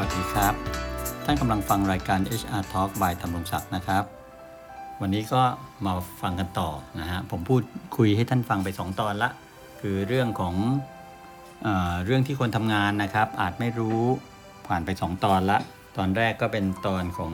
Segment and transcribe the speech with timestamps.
[0.00, 0.54] วัสดีครับ
[1.24, 4.04] ท่านกำลังฟังรายการ HR Talk by ธรรมรงศักดิ์นะครับ
[5.00, 5.42] วันนี้ก็
[5.86, 6.70] มาฟังกันต่อ
[7.00, 7.62] นะฮะ ผมพูด
[7.96, 9.30] คุยให้ท่านฟังไป 2 ตอนละ
[9.80, 10.54] คือเรื่องของ
[11.62, 11.68] เอ
[12.04, 14.00] เรื่องที่คนทำงานนะครับ อาจไม่รู้
[14.66, 15.58] ผ่านไป 2 ตอนละ
[15.96, 17.32] ตอนแรกก็เป็นตอนของ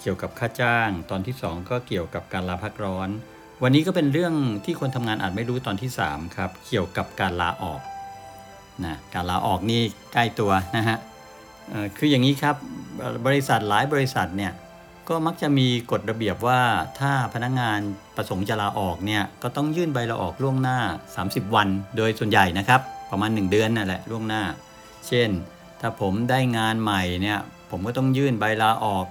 [0.00, 3.08] เกี่ยวกับค่าจ้าง ตอนที่ 2 ก็เกี่ยวกับการลาพักร้อน
[3.62, 4.34] วันนี้ก็เป็นเรื่อง
[4.64, 7.80] ที่คนทำงานอาจไม่รู้ตอนที่ 3 ครับ เกี่ยวกับการลาออก
[8.84, 9.82] นะการลาออกนี่
[10.12, 10.98] ใกล้ตัวนะฮะ
[11.96, 12.56] คืออย่างนี้ครับ
[13.26, 14.52] บริษัทหลายบริษัทเนี่ย
[15.08, 16.60] ก็มักจะมีกฎระเบียบว่า
[17.00, 17.78] ถ้าพนักงาน
[18.16, 20.78] ประสงค์จะลาออกเนี่ยก็ต้องยื่นใบลาออกล่วงหน้า
[21.16, 24.42] 30 วัน โดยส่วนใหญ่นะครับ ประมาณ 1 เดือนนั่นแหละล่วงหน้า
[25.08, 25.28] เช่น
[25.80, 27.38] ถ้าผมได้งานใหม่เนี่ย
[27.70, 29.06] ผมก็ต้องยื่นใบลาออก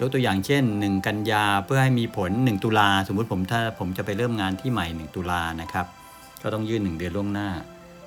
[0.00, 5.86] ยกตัวอย่างเช่น 1 กันยาเพื่อให้มีผล 1 ตุลาสมมุติผมถ้าผมจะไปเริ่มงานที่ใหม่ 1 ตุลานะครับ
[6.42, 7.48] ก็ต้องยื่น 1 เดือนล่วงหน้า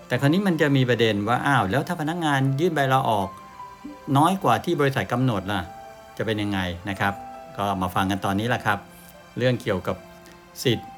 [0.07, 3.29] แต่คราวนี้มันจะมีประเด็นว่าอ้าวแล้วถ้าพนักงานยื่นใบลาออก
[4.17, 5.61] น้อยกว่าที่บริษัทกำหนดล่ะ
[6.17, 7.13] จะเป็นยังไงนะครับ
[7.57, 8.79] ก็มาฟังกันตอนนี้แหละครับ
[9.37, 9.95] เรื่องเกี่ยวกับ
[10.63, 10.89] สิทธิ์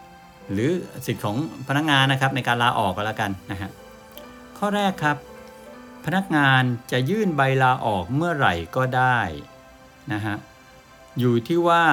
[0.52, 0.72] หรือ
[1.06, 1.36] สิทธิ์ของ
[1.68, 3.70] พนักงานนะครับ ในการลาออกก็แล้วกันนะฮะ
[4.58, 5.18] ข้อแรกครับ
[6.06, 9.20] พนักงานจะยื่นใบลาออกเมื่อไหร่ก็ได้
[10.14, 10.36] นะฮะ
[11.20, 11.84] อยู่ที่ว่า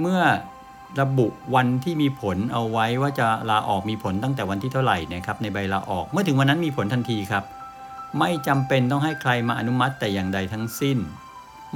[0.00, 0.20] เมื่อ
[1.00, 7.44] ระบุวันที่มีผลเอาไว้ว่าจะลาออกมีผลตั้งแต่วันที่เท่าไหร่นะครับในใบลาออกเมื่อถึงวันนั้นมีผลทันทีครับ
[8.18, 10.98] ไม่จำเป็นต้องให้ใครมาอนุมัติแต่อย่างใดทั้งสิ้น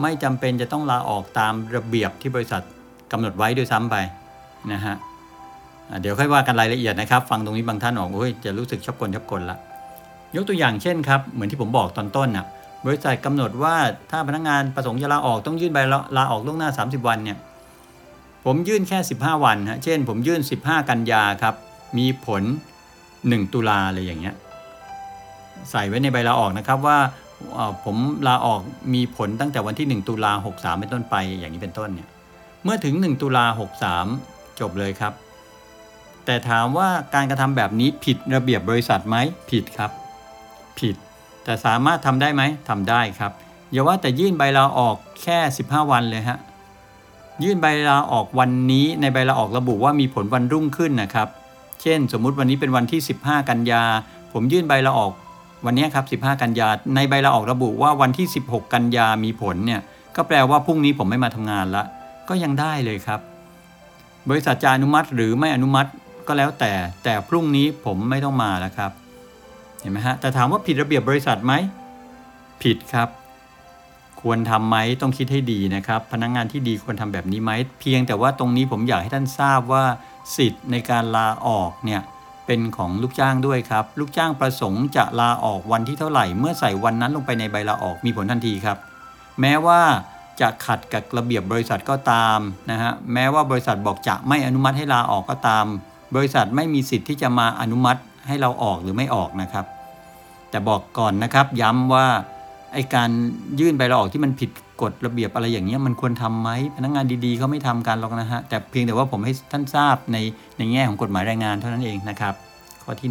[0.00, 2.62] ไม่จำเป็นจะต้องลาออกตามระเบียบที่บริษัท
[3.12, 3.96] กำหนดไว้ด้วยซ้ำไป
[4.72, 4.96] นะฮะ
[6.00, 9.56] เดี๋ยวค่อยว่ากันรายละเอียดนะครับ ฟังตรงนี้บางท่านออกโอ้ยจะรู้สึกชอบกลชอบกลละ
[10.36, 12.46] ยกตัวอย่างเช่นครับเหมือนที่ผมบอกตอนต้นน่ะ
[12.86, 13.76] บริษัทกำหนดว่า
[14.10, 17.38] ถ้าพนักงานประสงค์จะลาออกต้องยื่นใบลาลาออกล่วงหน้า 30 วันเนี่ย
[18.44, 21.54] ผมยื่นแค่ 15 วันฮะเช่น ผมยื่น 15 กันยาครับ
[21.98, 22.42] มีผล
[22.98, 24.34] 1 ตุลาอะไรอย่างเงี้ย
[25.70, 26.98] ใส่ไว้ในใบลาออกนะครับว่า
[27.84, 28.60] ผมลาออก
[28.94, 32.08] มีผลตั้งแต่วันที่ 1 ตุลา63 เป็นต้นไปอย่างนี้เป็นต้นเนี่ย
[32.64, 33.44] เมื่อถึง 1 ตุลา
[34.02, 35.12] 63 จบเลยครับ
[36.24, 39.16] แต่ถามว่าการกระทำแบบนี้ผิดระเบียบบริษัทไหม
[39.50, 39.90] ผิดครับ
[40.78, 40.96] ผิด
[41.44, 43.32] แต่สามารถทำได้ไหมทำได้ครับ
[43.72, 46.38] อย่าว่าแต่ยื่นใบลาออกแค่ 15 วันเลยฮะ
[47.42, 51.28] ยื่นใบลาออกวันนี้ในใบลาออกระบุว่ามีผลวันรุ่งขึ้นนะครับ
[51.82, 53.82] เช่น สมมุติวันนี้เป็นวันที่ 15 กันยา
[54.32, 55.12] ผมยื่นใบลาออก
[55.64, 59.80] วันนี้ครับ 15 กันยาในใบลาออกระบุว่าวันที่ 16 กันยามีผลเนี่ย
[60.16, 61.82] ก็แปลว่าพรุ่งนี้ผมไม่มาทำงานละ
[62.28, 63.20] ก็ยังได้เลยครับ
[64.28, 65.90] บริษัทจะอนุมัติหรือไม่อนุมัติ
[66.26, 66.72] ก็แล้วแต่
[67.04, 68.90] แต่พรุ่งนี้ผมไม่ต้องมาแล้วครับ
[69.80, 71.52] เห็นไหมฮะแต่ถามว่าผิดระเบียบบริษัทไหม
[72.62, 73.08] ผิดครับ
[74.20, 79.84] ควรทำไหมต้องคิดให้ดีนะครับ พนักงงานที่ดีควรทำแบบนี้ไหมเพียงแต่ว่าตรงนี้ผมอยากให้ท่านทราบว่า
[80.36, 82.02] สิทธิ์ในการลาออกเนี่ย
[82.52, 88.78] เป็นของลูกจ้างด้วยครับ ลูกจ้างประสงค์จะลาออกวันที่เท่าไหร่ เมื่อใส่วันนั้นลงไปในใบลาออกมีผลทันทีครับ
[89.40, 89.80] แม้ว่า
[90.40, 92.38] จะขัดกับระเบียบบริษัทก็ตาม
[92.70, 95.66] นะฮะแม้ว่าบริษัทบอกจะไม่อนุมัติให้ลาออกก็ตาม
[96.16, 99.64] บริษัทไม่มีสิทธิ์ที่จะมาอนุมัติให้เราออกหรือไม่ออกนะครับ
[100.50, 102.06] แต่บอกก่อนนะครับ ย้ำว่า
[102.72, 103.10] ไอการ
[103.60, 104.50] ยื่นใบลาออกที่มันผิด
[104.82, 110.16] กฎระเบียบอะไรอย่างเงี้ยมันควรทำไหมพนักงานดีๆเขาไม่ทำกันหรอกนะฮะแต่เพียงแต่ว่าผมให้ท่านทราบใน
[110.58, 112.34] ในแง่ของกฎหมายแรงงานเท่านั้นเองนะครับ
[112.82, 113.10] ข้อที่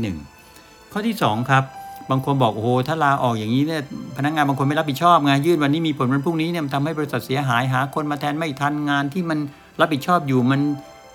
[0.51, 1.63] 1 ข้อที่ 2 ครับ
[2.09, 3.81] บางคนบอกโอ้โหถ้าลาออกอย่างนี้เนี่ย
[4.17, 9.39] พนักงานบางคนไม่รับผิดชอบไงยื่นวันนี้มีผลวันพรุ่งนี้เนี่ยทำให้บริษัทเสียหายหา คนมาแทนไม่ทันงานที่มัน
[9.79, 10.61] รับผิดชอบอยู่มัน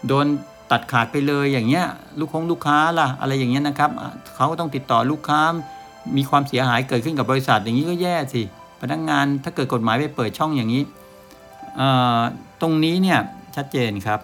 [0.08, 0.26] โดน
[0.70, 1.86] ตัดขาดไปเลยอย่างเงี้ย
[2.18, 3.90] ลูกคงลูกค้าล่ะอะไรอย่างเงี้ยนะครับ
[4.36, 5.42] เขาก็ต้องติดต่อลูกค้า
[6.16, 8.42] มีความเสียหายเกิดขึ้นกับบริษัทอย่างนี้ก็แย่สิ
[8.80, 10.82] พนักงานถ้าเกิดกฎหมายไปเปิดช่องอย่างนี้
[12.60, 13.18] ตรงนี้เนี่ย
[13.56, 14.20] ชัดเจนครับ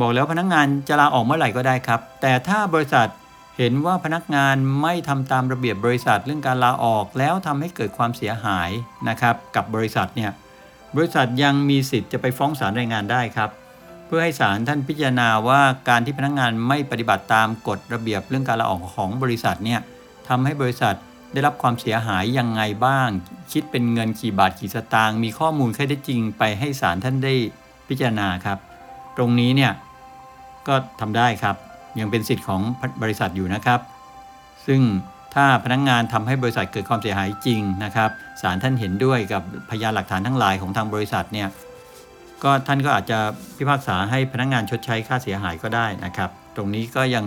[0.00, 3.08] บอกแล้วพนักงานจะลาออกเมื่อไหร่ก็ได้ครับ แต่ถ้าบริษัท
[3.56, 8.70] เห็นว่าพนักงานไม่ทำตามระเบียบบริษัทเรื่องการลาออกแล้วทำให้เกิดความเสียหาย
[9.08, 10.30] นะครับ กับบริษัทเนี่ย
[10.96, 13.50] บริษัทยังมีสิทธิ์จะไปฟ้องศาลแรงงานได้ครับ
[14.06, 19.80] เพื่อให้ศาลท่านพิจารณาว่าการที่พนักงานไม่ปฏิบัติตามกฎระเบียบเรื่องการลาออกของบริษัทเนี่ย
[20.28, 20.94] ทำให้บริษัท
[21.32, 23.08] ได้รับความเสียหายยังไงบ้าง
[23.52, 27.34] คิดเป็นเงินกี่บาทกี่สตางค์มีข้อมูลข้อเท็จริงไปให้ศาลท่านได้
[27.88, 28.58] พิจารณาครับ
[29.16, 29.72] ตรงนี้เนี่ย
[30.68, 31.56] ก็ทำได้ครับ
[32.00, 32.60] ยังเป็นสิทธิ์ของ
[33.02, 33.80] บริษัทอยู่นะครับ
[34.66, 34.80] ซึ่ง
[35.34, 38.10] ถ้าพนักงงานทำให้บริษัทเกิดความเสียหายจริงนะครับ
[38.42, 41.48] ศาลท่านเห็นด้วยกับพยานหลักฐานทั้งหลายของทางบริษัทเนี่ย
[42.44, 43.18] ก็ท่านก็อาจจะ
[43.56, 47.24] พิพากษาให้พนักงานชดใช้ค่าเสียหายก็ได้นะครับ ตรงนี้ก็ยัง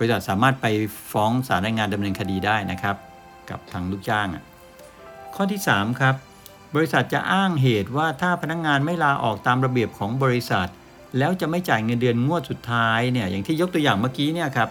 [0.00, 0.66] บริษัทสามารถไป
[1.12, 2.96] ฟ้องศาลแรงงานดำเนินคดีได้นะครับ
[3.50, 4.44] กับทางลูกจ้างอะ
[5.34, 6.14] ข้อที่ 3 ครับ
[6.74, 10.68] บริษัทจะอ้างเหตุว่าถ้าพนักงานไม่ลาออกตามระเบียบของบริษัท
[11.18, 14.68] แล้วจะไม่จ่ายเงินเดือนงวดสุดท้ายเนี่ยอย่างที่ยกตัวอย่างเมื่อกี้เนี่ยครับ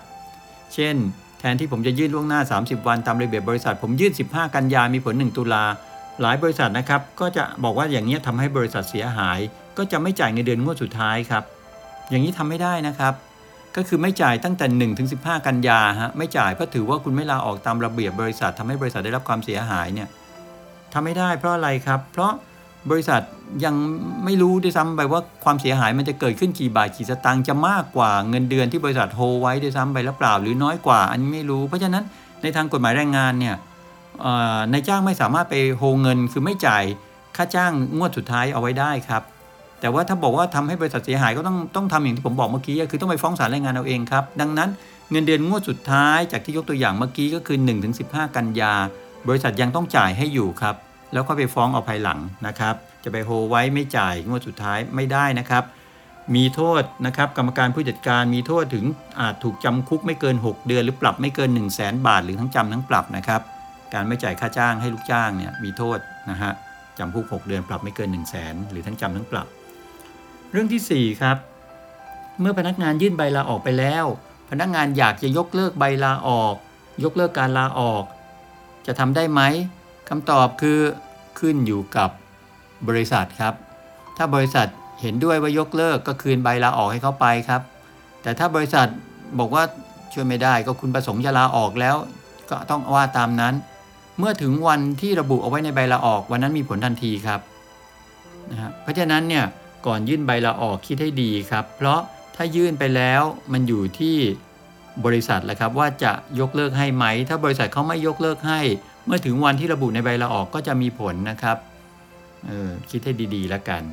[0.73, 0.95] เช่น
[1.39, 5.63] แทนที่ผมจะยื่นล่วงหน้า 30 วันตามระเบียบบริษัท ผมยื่น 15 กันยามีผล 1 ตุลา
[6.21, 9.39] หลายบริษัทนะครับก็จะบอกว่าอย่างนี้ยทำให้บริษัทเสียหาย
[9.77, 11.43] ก็จะไม่จ่ายในเดือนงวดสุดท้ายครับ
[12.09, 13.13] อย่างนี้ทำไม่ได้นะครับ
[13.79, 20.07] ก็คือไม่จ่ายตั้งแต่1ถึง15กันยาฮะไม่จ่ายเพราะถือว่าคุณไม่ลาออกตามระเบียบบริษัททำให้บริษัทได้รับความเสียหายเนี่ย
[20.93, 22.31] ทำไม่ได้เพราะอะไรครับ เพราะ
[22.91, 23.21] บริษัท
[23.65, 23.75] ยัง
[24.25, 32.03] ไม่รู้ด้วยซ้ำไปว่าความเสียหายมันจะเกิดขึ้นกี่บาทกี่สตางค์จะมากกว่าเงินเดือนที่บริษัทโฮไว้ด้วยซ้ำไปหรือเปล่า หรือน้อยกว่าอันนี้ไม่รู้ เพราะฉะนั้น
[32.41, 33.55] ในทางกฎหมายแรงงานเนี่ย
[34.71, 36.83] นายจ้างไม่สามารถไปโฮเงินคือไม่จ่าย
[37.35, 39.23] ค่าจ้างงวดสุดท้ายเอาไว้ได้ครับ
[39.81, 44.69] แต่ว่าถ้าบอกว่าทำให้บริษัทเสียหายก็ต้องต้องทำอย่างที่ผมบอกเมื่อกี้คือต้องไปฟ้องศาลแรงงานเอาเองครับ ดังนั้น
[45.11, 47.57] เงินเดือนงวดสุดท้ายจากที่ยกตัวอย่างเมื่อกี้ก็คือ
[47.97, 48.73] 1-15 กันยา
[49.27, 50.75] บริษัทยังต้องจ่ายให้อยู่ครับ
[51.13, 55.63] แล้วก็ไปฟ้องเอาภายหลังนะครับ จะไปโฮไว้ไม่จ่ายงวดสุดท้ายไม่ได้นะครับ
[56.35, 58.85] มีโทษนะครับกรรมการผู้จัดการมีโทษถึง
[59.19, 63.41] อาจถูกจำคุกไม่เกิน 6 เดือน หรือปรับไม่เกิน 1 0 0 0 0แสนบาท หรือทั้งจำทั้งปรับนะครับ
[63.93, 65.99] การไม่จ่ายค่าจ้างให้ลูกจ้างเนี่ยมีโทษ
[66.29, 66.51] นะฮะ
[66.99, 69.47] จำคุก 6 เดือนปรับไม่เกิน 1 0 0 0 0แสนหรือทั้งจำทั้งปรับ
[70.51, 71.37] เรื่องที่ 4 ครับ
[72.39, 74.05] เมื่อพนักงานยื่นใบลาออกไปแล้ว
[74.49, 76.55] พนักงานอยากจะยกเลิกใบลาออก
[77.03, 78.03] ยกเลิกการลาออก
[78.87, 79.41] จะทำได้ไหม
[80.09, 80.79] คำตอบคือ
[81.39, 82.09] ขึ้นอยู่กับ
[82.87, 83.53] บริษัทครับ
[84.17, 84.67] ถ้าบริษัท
[85.01, 87.61] เห็นด้วยว่ายกเลิกก็คืนใบลาออกให้เขาไปครับ
[88.21, 88.87] แต่ถ้าบริษัท
[89.39, 89.63] บอกว่า
[90.13, 91.95] ช่วยไม่ได้ก็คุณประสงค์จะลาออกแล้ว
[92.49, 93.53] ก็ต้องว่าตามนั้น
[94.19, 97.39] เมื่อถึงวันที่ระบุเอาไว้ในใบลาออกวันนั้นมีผลทันทีครับ
[98.51, 99.45] นะฮะเพราะฉะนั้นเนี่ย
[99.85, 101.99] ก่อนยื่นใบลาออกคิดให้ดีครับ เพราะ
[102.35, 103.21] ถ้ายื่นไปแล้ว
[103.53, 104.17] มันอยู่ที่
[105.05, 108.61] บริษัทแหละครับว่าจะยกเลิกให้ไหม ถ้าบริษัทเขาไม่ยกเลิกให้
[109.05, 111.57] เมื่อถึงวันที่ระบุในใบลาออกก็จะมีผลนะครับ
[112.47, 113.83] เออคิดให้ดีๆแล้วกัน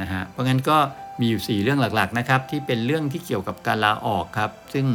[0.00, 0.78] นะฮะเพราะงั้นก็
[1.20, 4.86] มีอยู่ 4 เรื่องหลักๆนะครับที่เป็นเรื่องที่เกี่ยวกับการลาออกครับ ซึ่ง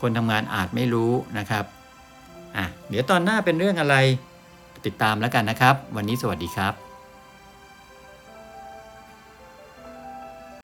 [0.00, 1.64] คนทำงานอาจไม่รู้นะครับ
[2.56, 3.96] อะเดี๋ยวตอนหน้าเป็นเรื่องอะไร
[4.86, 6.91] ติดตามแล้วกันนะครับ วันนี้สวัสดีครับ